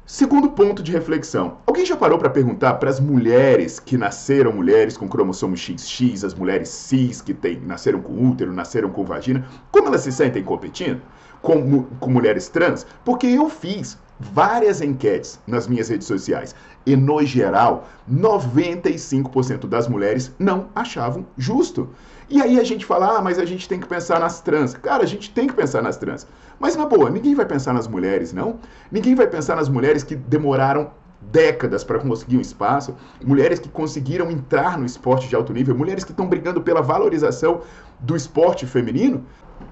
Segundo 0.09 0.51
ponto 0.51 0.81
de 0.81 0.93
reflexão. 0.93 1.57
Alguém 1.67 1.85
já 1.85 1.97
parou 1.97 2.17
para 2.17 2.29
perguntar 2.29 2.75
para 2.75 2.89
as 2.89 2.97
mulheres 2.97 3.77
que 3.77 3.97
nasceram 3.97 4.53
mulheres 4.53 4.95
com 4.95 5.05
cromossomo 5.05 5.57
XX, 5.57 6.23
as 6.23 6.33
mulheres 6.33 6.69
cis 6.69 7.21
que 7.21 7.33
tem, 7.33 7.59
nasceram 7.59 7.99
com 8.01 8.29
útero, 8.29 8.53
nasceram 8.53 8.89
com 8.89 9.03
vagina, 9.03 9.45
como 9.69 9.89
elas 9.89 9.99
se 9.99 10.13
sentem 10.13 10.41
competindo 10.41 11.01
com, 11.41 11.83
com 11.83 12.09
mulheres 12.09 12.47
trans? 12.47 12.87
Porque 13.03 13.27
eu 13.27 13.49
fiz 13.49 13.97
várias 14.17 14.81
enquetes 14.81 15.41
nas 15.45 15.67
minhas 15.67 15.89
redes 15.89 16.07
sociais 16.07 16.55
e, 16.85 16.95
no 16.95 17.21
geral, 17.25 17.85
95% 18.09 19.67
das 19.67 19.89
mulheres 19.89 20.31
não 20.39 20.69
achavam 20.73 21.25
justo. 21.37 21.89
E 22.29 22.41
aí 22.41 22.59
a 22.59 22.63
gente 22.63 22.85
fala, 22.85 23.17
ah, 23.17 23.21
mas 23.21 23.39
a 23.39 23.45
gente 23.45 23.69
tem 23.69 23.79
que 23.79 23.87
pensar 23.87 24.19
nas 24.19 24.41
trans. 24.41 24.73
Cara, 24.73 25.03
a 25.03 25.07
gente 25.07 25.29
tem 25.31 25.47
que 25.47 25.53
pensar 25.53 25.81
nas 25.81 25.95
trans. 25.95 26.27
Mas 26.59 26.75
na 26.75 26.85
boa, 26.85 27.09
ninguém 27.09 27.33
vai 27.33 27.45
pensar 27.45 27.73
nas 27.73 27.87
mulheres, 27.87 28.33
não? 28.33 28.59
Ninguém 28.91 29.15
vai 29.15 29.27
pensar 29.27 29.55
nas 29.55 29.69
mulheres 29.69 30.03
que 30.03 30.15
demoraram 30.15 30.91
décadas 31.21 31.83
para 31.83 31.99
conseguir 31.99 32.37
um 32.37 32.41
espaço, 32.41 32.95
mulheres 33.23 33.59
que 33.59 33.69
conseguiram 33.69 34.29
entrar 34.29 34.77
no 34.77 34.85
esporte 34.85 35.27
de 35.27 35.35
alto 35.35 35.53
nível, 35.53 35.75
mulheres 35.75 36.03
que 36.03 36.11
estão 36.11 36.27
brigando 36.27 36.61
pela 36.61 36.81
valorização 36.81 37.61
do 37.99 38.15
esporte 38.15 38.65
feminino. 38.65 39.25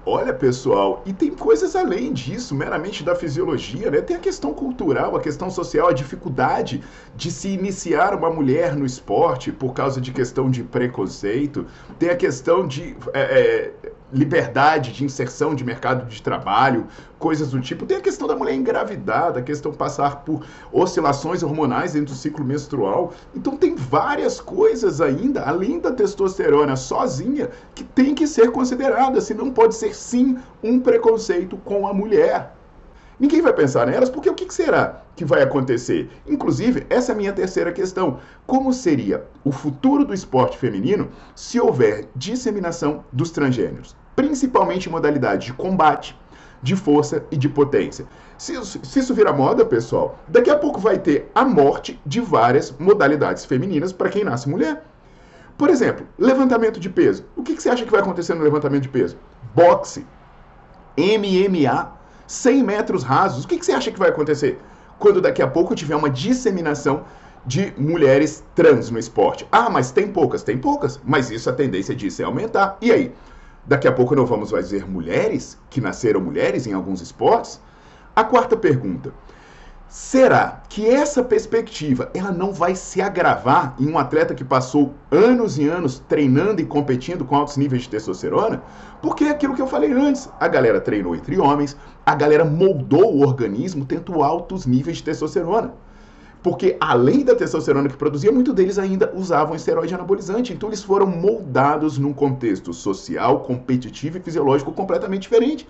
Olha, 0.08 0.32
pessoal, 0.32 1.02
e 1.04 1.12
tem 1.12 1.34
coisas 1.34 1.74
além 1.74 2.12
disso, 2.12 2.54
meramente 2.54 3.02
da 3.02 3.16
fisiologia, 3.16 3.90
né? 3.90 4.00
Tem 4.00 4.16
a 4.16 4.20
questão 4.20 4.54
cultural, 4.54 5.16
a 5.16 5.20
questão 5.20 5.50
social, 5.50 5.88
a 5.88 5.92
dificuldade 5.92 6.84
de 7.12 7.28
se 7.28 7.48
iniciar 7.48 8.14
uma 8.14 8.30
mulher 8.30 8.76
no 8.76 8.86
esporte 8.86 9.50
por 9.50 9.74
causa 9.74 10.00
de 10.00 10.12
questão 10.12 10.48
de 10.48 10.62
preconceito, 10.62 11.66
tem 11.98 12.08
a 12.08 12.16
questão 12.16 12.66
de 12.68 12.96
é, 13.12 13.20
é, 13.82 13.92
liberdade 14.12 14.92
de 14.92 15.04
inserção 15.04 15.54
de 15.54 15.64
mercado 15.64 16.06
de 16.06 16.22
trabalho, 16.22 16.86
coisas 17.18 17.50
do 17.50 17.60
tipo. 17.60 17.86
Tem 17.86 17.96
a 17.96 18.00
questão 18.00 18.28
da 18.28 18.36
mulher 18.36 18.54
engravidada, 18.54 19.40
a 19.40 19.42
questão 19.42 19.72
de 19.72 19.78
passar 19.78 20.24
por 20.24 20.44
oscilações 20.72 21.42
hormonais 21.42 21.92
dentro 21.92 22.14
do 22.14 22.18
ciclo 22.18 22.44
menstrual. 22.44 23.12
Então 23.34 23.56
tem 23.56 23.74
várias 23.74 24.40
coisas 24.40 25.00
ainda, 25.00 25.42
além 25.42 25.80
da 25.80 25.92
testosterona 25.92 26.76
sozinha, 26.76 27.50
que 27.74 27.84
tem 27.84 28.14
que 28.14 28.26
ser 28.26 28.50
considerada, 28.50 29.20
se 29.20 29.34
não 29.34 29.50
pode 29.50 29.74
ser 29.74 29.94
sim 29.94 30.38
um 30.62 30.78
preconceito 30.78 31.56
com 31.58 31.86
a 31.86 31.92
mulher. 31.92 32.55
Ninguém 33.18 33.40
vai 33.40 33.52
pensar 33.52 33.86
nelas, 33.86 34.10
porque 34.10 34.28
o 34.28 34.34
que 34.34 34.52
será 34.52 35.02
que 35.14 35.24
vai 35.24 35.42
acontecer? 35.42 36.10
Inclusive, 36.26 36.86
essa 36.90 37.12
é 37.12 37.14
a 37.14 37.16
minha 37.16 37.32
terceira 37.32 37.72
questão. 37.72 38.18
Como 38.46 38.72
seria 38.74 39.24
o 39.42 39.50
futuro 39.50 40.04
do 40.04 40.12
esporte 40.12 40.58
feminino 40.58 41.08
se 41.34 41.58
houver 41.58 42.08
disseminação 42.14 43.04
dos 43.10 43.30
transgêneros, 43.30 43.96
principalmente 44.14 44.88
em 44.88 44.92
modalidade 44.92 45.46
de 45.46 45.54
combate, 45.54 46.18
de 46.62 46.76
força 46.76 47.24
e 47.30 47.38
de 47.38 47.48
potência? 47.48 48.06
Se, 48.36 48.54
se 48.64 48.98
isso 48.98 49.14
virar 49.14 49.32
moda, 49.32 49.64
pessoal, 49.64 50.18
daqui 50.28 50.50
a 50.50 50.58
pouco 50.58 50.78
vai 50.78 50.98
ter 50.98 51.30
a 51.34 51.42
morte 51.42 51.98
de 52.04 52.20
várias 52.20 52.70
modalidades 52.78 53.46
femininas 53.46 53.94
para 53.94 54.10
quem 54.10 54.24
nasce 54.24 54.46
mulher. 54.46 54.84
Por 55.56 55.70
exemplo, 55.70 56.06
levantamento 56.18 56.78
de 56.78 56.90
peso. 56.90 57.24
O 57.34 57.42
que, 57.42 57.54
que 57.54 57.62
você 57.62 57.70
acha 57.70 57.86
que 57.86 57.90
vai 57.90 58.02
acontecer 58.02 58.34
no 58.34 58.44
levantamento 58.44 58.82
de 58.82 58.90
peso? 58.90 59.16
Boxe, 59.54 60.06
MMA, 60.98 61.95
100 62.26 62.62
metros 62.62 63.02
rasos. 63.02 63.44
O 63.44 63.48
que, 63.48 63.58
que 63.58 63.64
você 63.64 63.72
acha 63.72 63.90
que 63.90 63.98
vai 63.98 64.08
acontecer 64.08 64.58
quando 64.98 65.20
daqui 65.20 65.42
a 65.42 65.46
pouco 65.46 65.74
tiver 65.74 65.96
uma 65.96 66.10
disseminação 66.10 67.04
de 67.44 67.72
mulheres 67.76 68.42
trans 68.54 68.90
no 68.90 68.98
esporte? 68.98 69.46
Ah, 69.50 69.70
mas 69.70 69.90
tem 69.90 70.08
poucas, 70.08 70.42
tem 70.42 70.58
poucas, 70.58 71.00
mas 71.04 71.30
isso 71.30 71.48
a 71.48 71.52
tendência 71.52 71.94
disso 71.94 72.22
é 72.22 72.24
aumentar. 72.24 72.76
E 72.80 72.90
aí? 72.90 73.12
Daqui 73.64 73.88
a 73.88 73.92
pouco 73.92 74.14
não 74.14 74.24
vamos 74.24 74.52
mais 74.52 74.70
ver 74.70 74.88
mulheres 74.88 75.58
que 75.68 75.80
nasceram 75.80 76.20
mulheres 76.20 76.66
em 76.66 76.72
alguns 76.72 77.00
esportes? 77.00 77.60
A 78.14 78.22
quarta 78.22 78.56
pergunta. 78.56 79.12
Será 79.88 80.62
que 80.68 80.84
essa 80.84 81.22
perspectiva 81.22 82.10
ela 82.12 82.32
não 82.32 82.52
vai 82.52 82.74
se 82.74 83.00
agravar 83.00 83.76
em 83.78 83.88
um 83.88 83.96
atleta 83.96 84.34
que 84.34 84.44
passou 84.44 84.94
anos 85.12 85.58
e 85.58 85.68
anos 85.68 86.02
treinando 86.08 86.60
e 86.60 86.66
competindo 86.66 87.24
com 87.24 87.36
altos 87.36 87.56
níveis 87.56 87.82
de 87.82 87.90
testosterona? 87.90 88.62
Porque 89.00 89.24
é 89.24 89.30
aquilo 89.30 89.54
que 89.54 89.62
eu 89.62 89.66
falei 89.68 89.92
antes, 89.92 90.28
a 90.40 90.48
galera 90.48 90.80
treinou 90.80 91.14
entre 91.14 91.38
homens, 91.38 91.76
a 92.04 92.14
galera 92.16 92.44
moldou 92.44 93.14
o 93.14 93.20
organismo 93.20 93.84
tendo 93.84 94.24
altos 94.24 94.66
níveis 94.66 94.96
de 94.96 95.04
testosterona. 95.04 95.72
Porque 96.42 96.76
além 96.80 97.24
da 97.24 97.36
testosterona 97.36 97.88
que 97.88 97.96
produzia, 97.96 98.32
muitos 98.32 98.54
deles 98.54 98.78
ainda 98.78 99.12
usavam 99.14 99.54
esteroide 99.54 99.94
anabolizante. 99.94 100.52
Então 100.52 100.68
eles 100.68 100.82
foram 100.82 101.06
moldados 101.06 101.96
num 101.96 102.12
contexto 102.12 102.72
social, 102.72 103.40
competitivo 103.40 104.18
e 104.18 104.20
fisiológico 104.20 104.72
completamente 104.72 105.22
diferente. 105.22 105.68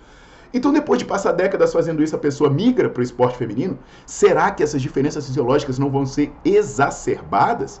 Então, 0.57 0.73
depois 0.73 0.97
de 0.97 1.05
passar 1.05 1.33
décadas 1.33 1.71
fazendo 1.71 2.01
isso, 2.01 2.15
a 2.15 2.19
pessoa 2.19 2.49
migra 2.49 2.89
para 2.89 2.99
o 2.99 3.03
esporte 3.03 3.37
feminino? 3.37 3.77
Será 4.07 4.49
que 4.49 4.63
essas 4.63 4.81
diferenças 4.81 5.27
fisiológicas 5.27 5.77
não 5.77 5.91
vão 5.91 6.03
ser 6.03 6.33
exacerbadas? 6.43 7.79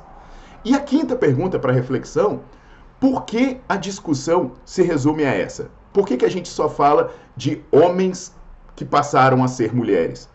E 0.63 0.75
a 0.75 0.79
quinta 0.79 1.15
pergunta 1.15 1.57
para 1.57 1.73
reflexão: 1.73 2.41
por 2.99 3.25
que 3.25 3.57
a 3.67 3.77
discussão 3.77 4.51
se 4.63 4.83
resume 4.83 5.25
a 5.25 5.33
essa? 5.33 5.71
Por 5.91 6.05
que, 6.05 6.17
que 6.17 6.25
a 6.25 6.29
gente 6.29 6.49
só 6.49 6.69
fala 6.69 7.11
de 7.35 7.63
homens 7.71 8.31
que 8.75 8.85
passaram 8.85 9.43
a 9.43 9.47
ser 9.47 9.73
mulheres? 9.73 10.29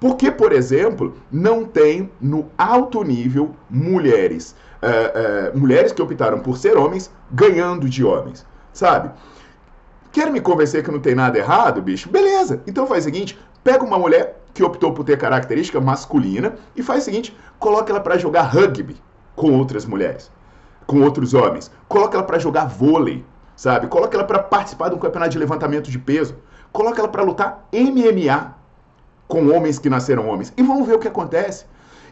Porque, 0.00 0.32
por 0.32 0.52
exemplo, 0.52 1.14
não 1.30 1.64
tem 1.64 2.10
no 2.20 2.50
alto 2.58 3.04
nível 3.04 3.54
mulheres, 3.70 4.56
uh, 4.82 5.54
uh, 5.54 5.56
mulheres 5.56 5.92
que 5.92 6.02
optaram 6.02 6.40
por 6.40 6.58
ser 6.58 6.76
homens 6.76 7.08
ganhando 7.30 7.88
de 7.88 8.02
homens, 8.04 8.44
sabe? 8.72 9.12
Quer 10.18 10.32
me 10.32 10.40
convencer 10.40 10.82
que 10.82 10.90
não 10.90 10.98
tem 10.98 11.14
nada 11.14 11.38
errado, 11.38 11.80
bicho? 11.80 12.10
Beleza. 12.10 12.60
Então 12.66 12.88
faz 12.88 13.04
o 13.04 13.06
seguinte: 13.06 13.38
pega 13.62 13.84
uma 13.84 13.96
mulher 13.96 14.42
que 14.52 14.64
optou 14.64 14.92
por 14.92 15.04
ter 15.04 15.16
característica 15.16 15.80
masculina 15.80 16.56
e 16.74 16.82
faz 16.82 17.02
o 17.02 17.04
seguinte: 17.04 17.36
coloca 17.56 17.92
ela 17.92 18.00
para 18.00 18.18
jogar 18.18 18.42
rugby 18.42 18.96
com 19.36 19.56
outras 19.56 19.86
mulheres, 19.86 20.28
com 20.88 21.02
outros 21.02 21.34
homens. 21.34 21.70
Coloca 21.86 22.16
ela 22.16 22.26
para 22.26 22.36
jogar 22.36 22.64
vôlei, 22.64 23.24
sabe? 23.54 23.86
Coloca 23.86 24.16
ela 24.16 24.26
para 24.26 24.40
participar 24.40 24.88
de 24.88 24.96
um 24.96 24.98
campeonato 24.98 25.30
de 25.30 25.38
levantamento 25.38 25.88
de 25.88 26.00
peso. 26.00 26.34
Coloca 26.72 27.00
ela 27.00 27.08
para 27.08 27.22
lutar 27.22 27.68
MMA 27.72 28.56
com 29.28 29.54
homens 29.54 29.78
que 29.78 29.88
nasceram 29.88 30.28
homens. 30.28 30.52
E 30.56 30.64
vamos 30.64 30.88
ver 30.88 30.94
o 30.96 30.98
que 30.98 31.06
acontece. 31.06 31.64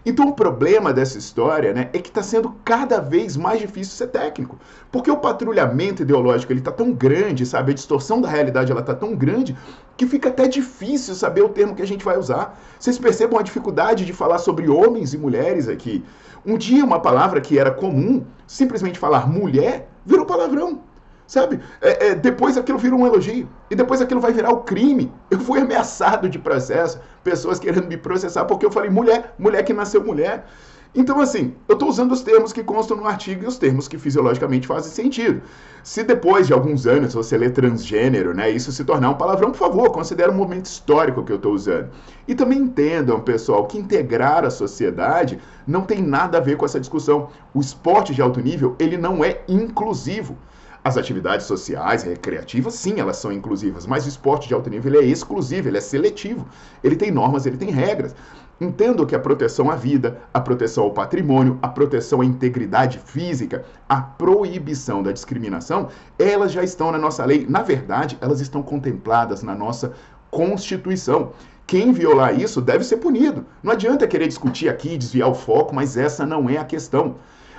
Então 0.09 0.29
o 0.29 0.33
problema 0.33 0.93
dessa 0.93 1.19
história 1.19 1.75
né, 1.75 1.91
é 1.93 1.99
que 1.99 2.09
está 2.09 2.23
sendo 2.23 2.55
cada 2.65 3.01
vez 3.01 3.37
mais 3.37 3.59
difícil 3.59 3.97
ser 3.97 4.07
técnico. 4.07 4.57
Porque 4.93 5.11
o 5.11 5.17
patrulhamento 5.17 6.03
ideológico 6.03 6.53
ele 6.53 6.61
está 6.61 6.71
tão 6.71 6.93
grande, 6.93 7.45
sabe? 7.45 7.73
A 7.73 7.75
distorção 7.75 8.21
da 8.21 8.29
realidade 8.29 8.71
ela 8.71 8.83
está 8.83 8.95
tão 8.95 9.17
grande 9.17 9.57
que 9.97 10.07
fica 10.07 10.29
até 10.29 10.47
difícil 10.47 11.13
saber 11.17 11.43
o 11.43 11.49
termo 11.49 11.75
que 11.75 11.83
a 11.83 11.87
gente 11.87 12.05
vai 12.05 12.17
usar. 12.17 12.57
Vocês 12.79 12.97
percebam 12.97 13.37
a 13.37 13.43
dificuldade 13.43 14.05
de 14.05 14.13
falar 14.13 14.39
sobre 14.39 14.69
homens 14.69 15.13
e 15.13 15.19
mulheres 15.19 15.69
aqui. 15.69 16.05
Um 16.47 16.57
dia 16.57 16.85
uma 16.85 17.01
palavra 17.01 17.41
que 17.41 17.59
era 17.59 17.73
comum, 17.73 18.25
simplesmente 18.47 19.01
falar 19.01 19.29
mulher, 19.29 19.89
virou 20.05 20.25
palavrão. 20.25 20.86
Sabe? 21.27 21.61
É, 21.81 22.09
é, 22.09 22.15
depois 22.15 22.57
aquilo 22.57 22.79
vira 22.79 22.95
um 22.95 23.07
elogio. 23.07 23.49
E 23.71 23.75
depois 23.75 24.01
aquilo 24.01 24.21
vai 24.21 24.33
virar 24.33 24.51
o 24.51 24.63
crime. 24.63 25.13
Eu 25.31 25.41
fui 25.41 25.61
ameaçado 25.61 26.29
de 26.29 26.39
processo, 26.39 27.01
pessoas 27.25 27.59
querendo 27.59 27.89
me 27.89 27.97
processar 27.97 28.45
porque 28.45 28.65
eu 28.65 28.71
falei 28.71 28.91
mulher, 28.91 29.35
mulher 29.39 29.63
que 29.65 29.73
nasceu 29.73 30.05
mulher. 30.05 30.47
Então, 30.95 31.21
assim, 31.21 31.55
eu 31.69 31.75
estou 31.75 31.91
usando 31.91 32.13
os 32.13 32.23
termos 32.23 32.55
que 32.55 32.63
constam 32.63 32.97
no 32.97 33.07
artigo 33.07 33.45
e 33.45 33.47
os 33.47 33.59
termos 33.59 33.87
que 33.87 33.99
fisiologicamente 33.99 34.67
fazem 34.67 34.91
sentido. 34.91 35.43
Se 35.83 36.03
depois 36.03 36.47
de 36.47 36.55
alguns 36.55 36.87
anos 36.87 37.13
você 37.13 37.37
lê 37.37 37.51
transgênero, 37.51 38.33
né, 38.33 38.49
isso 38.49 38.73
se 38.73 38.83
tornar 38.83 39.11
um 39.11 39.15
palavrão, 39.15 39.51
por 39.51 39.59
favor, 39.59 39.91
considere 39.91 40.31
um 40.31 40.35
momento 40.35 40.65
histórico 40.65 41.23
que 41.23 41.31
eu 41.31 41.37
estou 41.37 41.53
usando. 41.53 41.91
E 42.27 42.35
também 42.35 42.61
entendam, 42.61 43.21
pessoal, 43.21 43.67
que 43.67 43.77
integrar 43.77 44.43
a 44.47 44.51
sociedade 44.51 45.39
não 45.67 45.83
tem 45.83 46.01
nada 46.01 46.39
a 46.39 46.41
ver 46.41 46.57
com 46.57 46.65
essa 46.65 46.81
discussão. 46.81 47.29
O 47.53 47.61
esporte 47.61 48.15
de 48.15 48.23
alto 48.23 48.41
nível, 48.41 48.75
ele 48.79 48.97
não 48.97 49.23
é 49.23 49.43
inclusivo. 49.47 50.39
As 50.87 50.97
atividades 50.97 51.47
sociais, 51.47 52.05
recreativas, 52.05 52.75
sim, 52.75 53.01
elas 53.01 53.17
são 53.17 53.33
inclusivas, 53.33 53.85
mas 53.85 54.07
o 54.07 54.09
esporte 54.09 54.47
de 54.47 54.55
alto 54.55 54.71
nível 54.71 54.95
ele 54.95 55.05
é 55.05 55.11
exclusivo, 55.11 55.67
ele 55.67 55.79
é 55.79 55.81
seletivo. 55.81 56.47
Ele 56.81 56.95
tem 56.95 57.11
normas, 57.11 57.45
ele 57.45 57.57
tem 57.57 57.73
regras. 57.73 58.15
Entendo 58.61 59.05
que 59.05 59.17
a 59.17 59.19
proteção 59.19 59.69
à 59.69 59.75
vida, 59.75 60.21
a 60.33 60.41
proteção 60.41 60.85
ao 60.85 60.93
patrimônio, 60.93 61.59
a 61.61 61.67
proteção 61.67 62.21
à 62.21 62.25
integridade 62.25 63.01
física, 63.05 63.65
a 63.89 64.01
proibição 64.01 65.03
da 65.03 65.11
discriminação, 65.11 65.89
elas 66.17 66.53
já 66.53 66.63
estão 66.63 66.93
na 66.93 66.99
nossa 66.99 67.25
lei. 67.25 67.45
Na 67.49 67.63
verdade, 67.63 68.17
elas 68.21 68.41
estão 68.41 68.63
contempladas 68.63 69.43
na 69.43 69.57
nossa 69.57 69.93
Constituição. 70.31 71.33
Quem 71.67 71.93
violar 71.93 72.41
isso 72.41 72.61
deve 72.61 72.85
ser 72.85 72.99
punido. 72.99 73.45
Não 73.61 73.73
adianta 73.73 74.07
querer 74.07 74.29
discutir 74.29 74.69
aqui, 74.69 74.97
desviar 74.97 75.29
o 75.29 75.35
foco, 75.35 75.75
mas 75.75 75.97
essa 75.97 76.25
não 76.25 76.49
é 76.49 76.59
a 76.59 76.65
questão. 76.65 77.17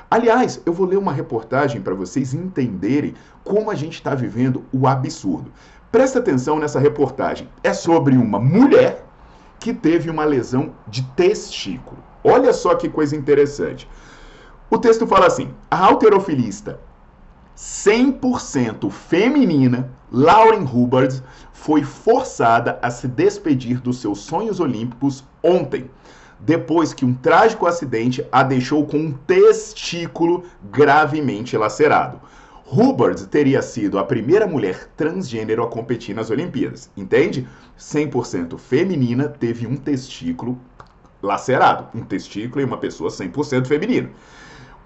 Aliás, 0.09 0.61
eu 0.65 0.71
vou 0.71 0.87
ler 0.87 0.97
uma 0.97 1.11
reportagem 1.11 1.81
para 1.81 1.93
vocês 1.93 2.33
entenderem 2.33 3.13
como 3.43 3.69
a 3.69 3.75
gente 3.75 3.95
está 3.95 4.15
vivendo 4.15 4.63
o 4.71 4.87
absurdo. 4.87 5.51
Presta 5.91 6.19
atenção 6.19 6.59
nessa 6.59 6.79
reportagem. 6.79 7.49
É 7.61 7.73
sobre 7.73 8.15
uma 8.15 8.39
mulher 8.39 9.05
que 9.59 9.73
teve 9.73 10.09
uma 10.09 10.23
lesão 10.23 10.73
de 10.87 11.03
testículo. 11.15 11.97
Olha 12.23 12.53
só 12.53 12.75
que 12.75 12.87
coisa 12.87 13.15
interessante. 13.15 13.89
O 14.69 14.77
texto 14.77 15.05
fala 15.05 15.27
assim: 15.27 15.53
a 15.69 15.85
alterofilista 15.85 16.79
100% 17.57 18.89
feminina, 18.89 19.89
Lauren 20.11 20.63
Hubbard, 20.63 21.21
foi 21.51 21.83
forçada 21.83 22.79
a 22.81 22.89
se 22.89 23.07
despedir 23.07 23.81
dos 23.81 23.99
seus 23.99 24.19
sonhos 24.19 24.59
olímpicos 24.59 25.23
ontem 25.43 25.89
depois 26.39 26.93
que 26.93 27.05
um 27.05 27.13
trágico 27.13 27.65
acidente 27.65 28.25
a 28.31 28.43
deixou 28.43 28.85
com 28.85 28.97
um 28.97 29.11
testículo 29.11 30.43
gravemente 30.71 31.57
lacerado. 31.57 32.21
Hubbard 32.69 33.27
teria 33.27 33.61
sido 33.61 33.97
a 33.97 34.03
primeira 34.03 34.45
mulher 34.45 34.89
transgênero 34.97 35.63
a 35.63 35.67
competir 35.67 36.13
nas 36.13 36.29
Olimpíadas, 36.29 36.91
entende? 36.97 37.47
100% 37.79 38.57
feminina 38.57 39.29
teve 39.29 39.65
um 39.65 39.77
testículo 39.77 40.59
lacerado, 41.21 41.87
um 41.95 42.03
testículo 42.03 42.61
e 42.61 42.65
uma 42.65 42.77
pessoa 42.77 43.09
100% 43.09 43.65
feminina. 43.67 44.09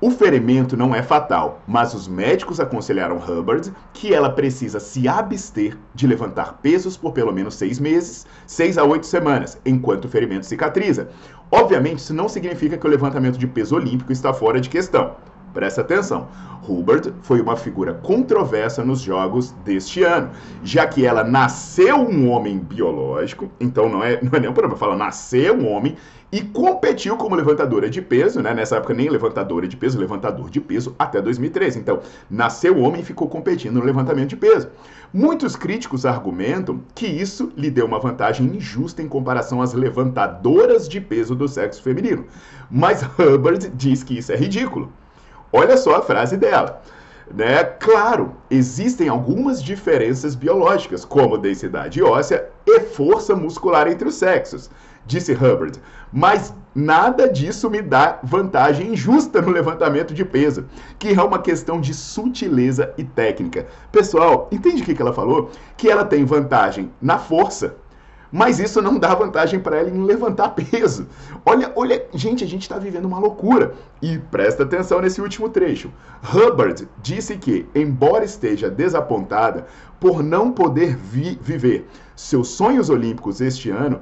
O 0.03 0.09
ferimento 0.09 0.75
não 0.75 0.95
é 0.95 1.03
fatal, 1.03 1.61
mas 1.67 1.93
os 1.93 2.07
médicos 2.07 2.59
aconselharam 2.59 3.17
Hubbard 3.17 3.71
que 3.93 4.11
ela 4.11 4.31
precisa 4.31 4.79
se 4.79 5.07
abster 5.07 5.77
de 5.93 6.07
levantar 6.07 6.53
pesos 6.53 6.97
por 6.97 7.11
pelo 7.11 7.31
menos 7.31 7.53
seis 7.53 7.79
meses, 7.79 8.25
seis 8.47 8.79
a 8.79 8.83
oito 8.83 9.05
semanas, 9.05 9.61
enquanto 9.63 10.05
o 10.05 10.09
ferimento 10.09 10.47
cicatriza. 10.47 11.09
Obviamente, 11.51 11.99
isso 11.99 12.15
não 12.15 12.27
significa 12.27 12.79
que 12.79 12.87
o 12.87 12.89
levantamento 12.89 13.37
de 13.37 13.45
peso 13.45 13.75
olímpico 13.75 14.11
está 14.11 14.33
fora 14.33 14.59
de 14.59 14.69
questão. 14.69 15.17
Presta 15.53 15.81
atenção. 15.81 16.27
Hubbard 16.67 17.13
foi 17.21 17.41
uma 17.41 17.55
figura 17.55 17.93
controversa 17.93 18.83
nos 18.83 19.01
jogos 19.01 19.51
deste 19.65 20.03
ano, 20.03 20.29
já 20.63 20.85
que 20.85 21.05
ela 21.05 21.23
nasceu 21.23 21.97
um 21.97 22.29
homem 22.29 22.59
biológico, 22.59 23.49
então 23.59 23.89
não 23.89 24.03
é, 24.03 24.21
não 24.21 24.31
é 24.33 24.39
nem 24.39 24.49
um 24.49 24.53
problema, 24.53 24.77
fala 24.77 24.95
nasceu 24.95 25.55
um 25.55 25.67
homem 25.67 25.95
e 26.31 26.39
competiu 26.39 27.17
como 27.17 27.35
levantadora 27.35 27.89
de 27.89 28.01
peso, 28.01 28.41
né? 28.41 28.53
Nessa 28.53 28.77
época 28.77 28.93
nem 28.93 29.09
levantadora 29.09 29.67
de 29.67 29.75
peso, 29.75 29.99
levantador 29.99 30.49
de 30.49 30.61
peso 30.61 30.95
até 30.97 31.21
2013. 31.21 31.77
Então, 31.77 31.99
nasceu 32.29 32.79
homem 32.79 33.01
e 33.01 33.03
ficou 33.03 33.27
competindo 33.27 33.73
no 33.73 33.83
levantamento 33.83 34.29
de 34.29 34.37
peso. 34.37 34.69
Muitos 35.13 35.57
críticos 35.57 36.05
argumentam 36.05 36.79
que 36.95 37.05
isso 37.05 37.51
lhe 37.57 37.69
deu 37.69 37.85
uma 37.85 37.99
vantagem 37.99 38.47
injusta 38.47 39.01
em 39.01 39.09
comparação 39.09 39.61
às 39.61 39.73
levantadoras 39.73 40.87
de 40.87 41.01
peso 41.01 41.35
do 41.35 41.49
sexo 41.49 41.83
feminino. 41.83 42.25
Mas 42.69 43.03
Hubbard 43.19 43.69
diz 43.75 44.01
que 44.01 44.17
isso 44.17 44.31
é 44.31 44.37
ridículo. 44.37 44.89
Olha 45.51 45.77
só 45.77 45.95
a 45.95 46.01
frase 46.01 46.37
dela. 46.37 46.81
Né? 47.33 47.63
Claro, 47.63 48.35
existem 48.49 49.07
algumas 49.07 49.63
diferenças 49.63 50.35
biológicas, 50.35 51.05
como 51.05 51.37
densidade 51.37 52.01
óssea 52.03 52.49
e 52.65 52.79
força 52.81 53.35
muscular 53.35 53.87
entre 53.87 54.07
os 54.07 54.15
sexos 54.15 54.69
disse 55.05 55.33
Hubbard. 55.33 55.79
Mas 56.11 56.53
nada 56.73 57.29
disso 57.29 57.69
me 57.69 57.81
dá 57.81 58.19
vantagem 58.23 58.93
injusta 58.93 59.41
no 59.41 59.51
levantamento 59.51 60.13
de 60.13 60.25
peso, 60.25 60.65
que 60.97 61.09
é 61.09 61.21
uma 61.21 61.39
questão 61.39 61.79
de 61.79 61.93
sutileza 61.93 62.93
e 62.97 63.03
técnica. 63.03 63.67
Pessoal, 63.91 64.47
entende 64.51 64.81
o 64.81 64.85
que 64.85 65.01
ela 65.01 65.13
falou? 65.13 65.49
Que 65.77 65.89
ela 65.89 66.05
tem 66.05 66.25
vantagem 66.25 66.91
na 67.01 67.17
força, 67.17 67.75
mas 68.31 68.59
isso 68.59 68.81
não 68.81 68.97
dá 68.97 69.13
vantagem 69.13 69.59
para 69.59 69.77
ela 69.77 69.89
em 69.89 70.03
levantar 70.03 70.49
peso. 70.49 71.07
Olha, 71.45 71.71
olha, 71.75 72.05
gente, 72.13 72.43
a 72.43 72.47
gente 72.47 72.61
está 72.61 72.77
vivendo 72.77 73.05
uma 73.05 73.19
loucura. 73.19 73.73
E 74.01 74.17
presta 74.17 74.63
atenção 74.63 75.01
nesse 75.01 75.21
último 75.21 75.49
trecho. 75.49 75.91
Hubbard 76.23 76.87
disse 77.01 77.37
que, 77.37 77.67
embora 77.75 78.23
esteja 78.23 78.69
desapontada 78.69 79.65
por 79.99 80.23
não 80.23 80.51
poder 80.51 80.95
vi 80.95 81.37
viver 81.41 81.87
seus 82.15 82.49
sonhos 82.49 82.89
olímpicos 82.89 83.41
este 83.41 83.69
ano, 83.69 84.01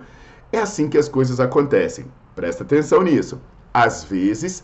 é 0.51 0.59
assim 0.59 0.87
que 0.87 0.97
as 0.97 1.09
coisas 1.09 1.39
acontecem. 1.39 2.05
Presta 2.35 2.63
atenção 2.63 3.01
nisso. 3.01 3.41
Às 3.73 4.03
vezes, 4.03 4.63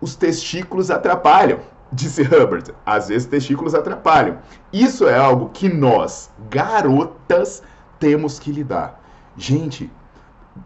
os 0.00 0.16
testículos 0.16 0.90
atrapalham, 0.90 1.60
disse 1.92 2.22
Hubbard. 2.22 2.74
Às 2.84 3.08
vezes, 3.08 3.26
testículos 3.26 3.74
atrapalham. 3.74 4.38
Isso 4.72 5.06
é 5.06 5.16
algo 5.16 5.50
que 5.50 5.68
nós, 5.68 6.30
garotas, 6.50 7.62
temos 8.02 8.40
que 8.40 8.50
lidar. 8.50 9.00
Gente, 9.36 9.88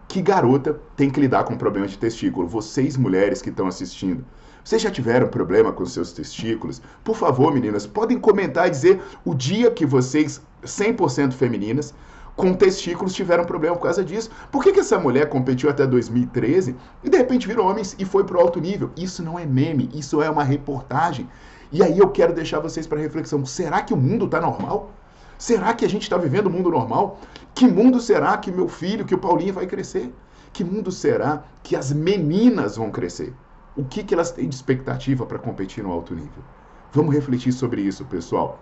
que 0.08 0.22
garota 0.22 0.80
tem 0.96 1.10
que 1.10 1.20
lidar 1.20 1.44
com 1.44 1.54
problemas 1.54 1.90
de 1.90 1.98
testículo? 1.98 2.48
Vocês, 2.48 2.96
mulheres 2.96 3.42
que 3.42 3.50
estão 3.50 3.66
assistindo. 3.66 4.24
Vocês 4.64 4.80
já 4.80 4.90
tiveram 4.90 5.28
problema 5.28 5.70
com 5.70 5.84
seus 5.84 6.12
testículos? 6.12 6.80
Por 7.04 7.14
favor, 7.14 7.52
meninas, 7.52 7.86
podem 7.86 8.18
comentar 8.18 8.68
e 8.68 8.70
dizer 8.70 9.02
o 9.22 9.34
dia 9.34 9.70
que 9.70 9.84
vocês, 9.84 10.40
100% 10.64 11.34
femininas, 11.34 11.92
com 12.34 12.54
testículos 12.54 13.12
tiveram 13.12 13.44
problema 13.44 13.76
por 13.76 13.82
causa 13.82 14.02
disso. 14.02 14.30
Por 14.50 14.64
que, 14.64 14.72
que 14.72 14.80
essa 14.80 14.98
mulher 14.98 15.28
competiu 15.28 15.68
até 15.68 15.86
2013 15.86 16.74
e 17.04 17.10
de 17.10 17.18
repente 17.18 17.46
virou 17.46 17.68
homem 17.68 17.84
e 17.98 18.04
foi 18.06 18.24
para 18.24 18.38
o 18.38 18.40
alto 18.40 18.58
nível? 18.58 18.90
Isso 18.96 19.22
não 19.22 19.38
é 19.38 19.44
meme, 19.44 19.90
isso 19.92 20.22
é 20.22 20.30
uma 20.30 20.42
reportagem. 20.42 21.28
E 21.70 21.82
aí 21.82 21.98
eu 21.98 22.08
quero 22.08 22.32
deixar 22.32 22.60
vocês 22.60 22.86
para 22.86 22.98
reflexão. 22.98 23.44
Será 23.44 23.82
que 23.82 23.92
o 23.92 23.96
mundo 23.96 24.24
está 24.24 24.40
normal? 24.40 24.90
Será 25.38 25.74
que 25.74 25.84
a 25.84 25.88
gente 25.88 26.02
está 26.02 26.16
vivendo 26.16 26.48
um 26.48 26.52
mundo 26.52 26.70
normal? 26.70 27.18
Que 27.54 27.66
mundo 27.66 28.00
será 28.00 28.36
que 28.38 28.50
meu 28.50 28.68
filho, 28.68 29.04
que 29.04 29.14
o 29.14 29.18
Paulinho 29.18 29.52
vai 29.52 29.66
crescer? 29.66 30.12
Que 30.52 30.64
mundo 30.64 30.90
será 30.90 31.44
que 31.62 31.76
as 31.76 31.92
meninas 31.92 32.76
vão 32.76 32.90
crescer? 32.90 33.34
O 33.76 33.84
que, 33.84 34.02
que 34.02 34.14
elas 34.14 34.30
têm 34.30 34.48
de 34.48 34.54
expectativa 34.54 35.26
para 35.26 35.38
competir 35.38 35.84
no 35.84 35.92
alto 35.92 36.14
nível? 36.14 36.42
Vamos 36.92 37.14
refletir 37.14 37.52
sobre 37.52 37.82
isso, 37.82 38.04
pessoal. 38.06 38.58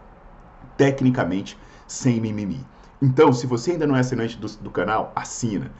Tecnicamente, 0.77 1.57
sem 1.87 2.21
mimimi. 2.21 2.67
Então, 3.03 3.33
se 3.33 3.47
você 3.47 3.73
ainda 3.73 3.87
não 3.87 3.97
é 3.97 4.01
assinante 4.01 4.37
do, 4.39 4.47
do, 4.47 4.71
canal, 4.71 5.13
assina. 5.15 5.71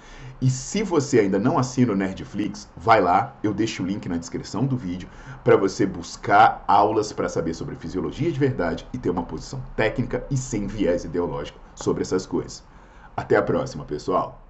E 0.41 0.51
se 0.51 0.83
você 0.83 1.21
ainda 1.21 1.39
não 1.39 1.59
assina 1.59 1.93
o 1.93 1.97
Nerdflix, 1.97 2.69
vai 2.77 3.01
lá, 3.01 3.37
eu 3.43 3.55
deixo 3.55 3.83
o 3.83 3.87
link 3.87 4.09
na 4.09 4.17
descrição 4.17 4.67
do 4.67 4.77
vídeo 4.77 5.09
para 5.43 5.57
você 5.57 5.87
buscar 5.87 6.65
aulas 6.67 7.13
para 7.13 7.29
saber 7.29 7.55
sobre 7.55 7.77
fisiologia 7.77 8.31
de 8.31 8.39
verdade 8.39 8.87
e 8.93 8.99
ter 8.99 9.11
uma 9.11 9.23
posição 9.23 9.63
técnica 9.77 10.27
e 10.31 10.37
sem 10.37 10.67
viés 10.67 11.05
ideológico 11.05 11.59
sobre 11.75 12.03
essas 12.03 12.27
coisas. 12.27 12.63
Até 13.17 13.37
a 13.37 13.43
próxima, 13.43 13.85
pessoal! 13.85 14.43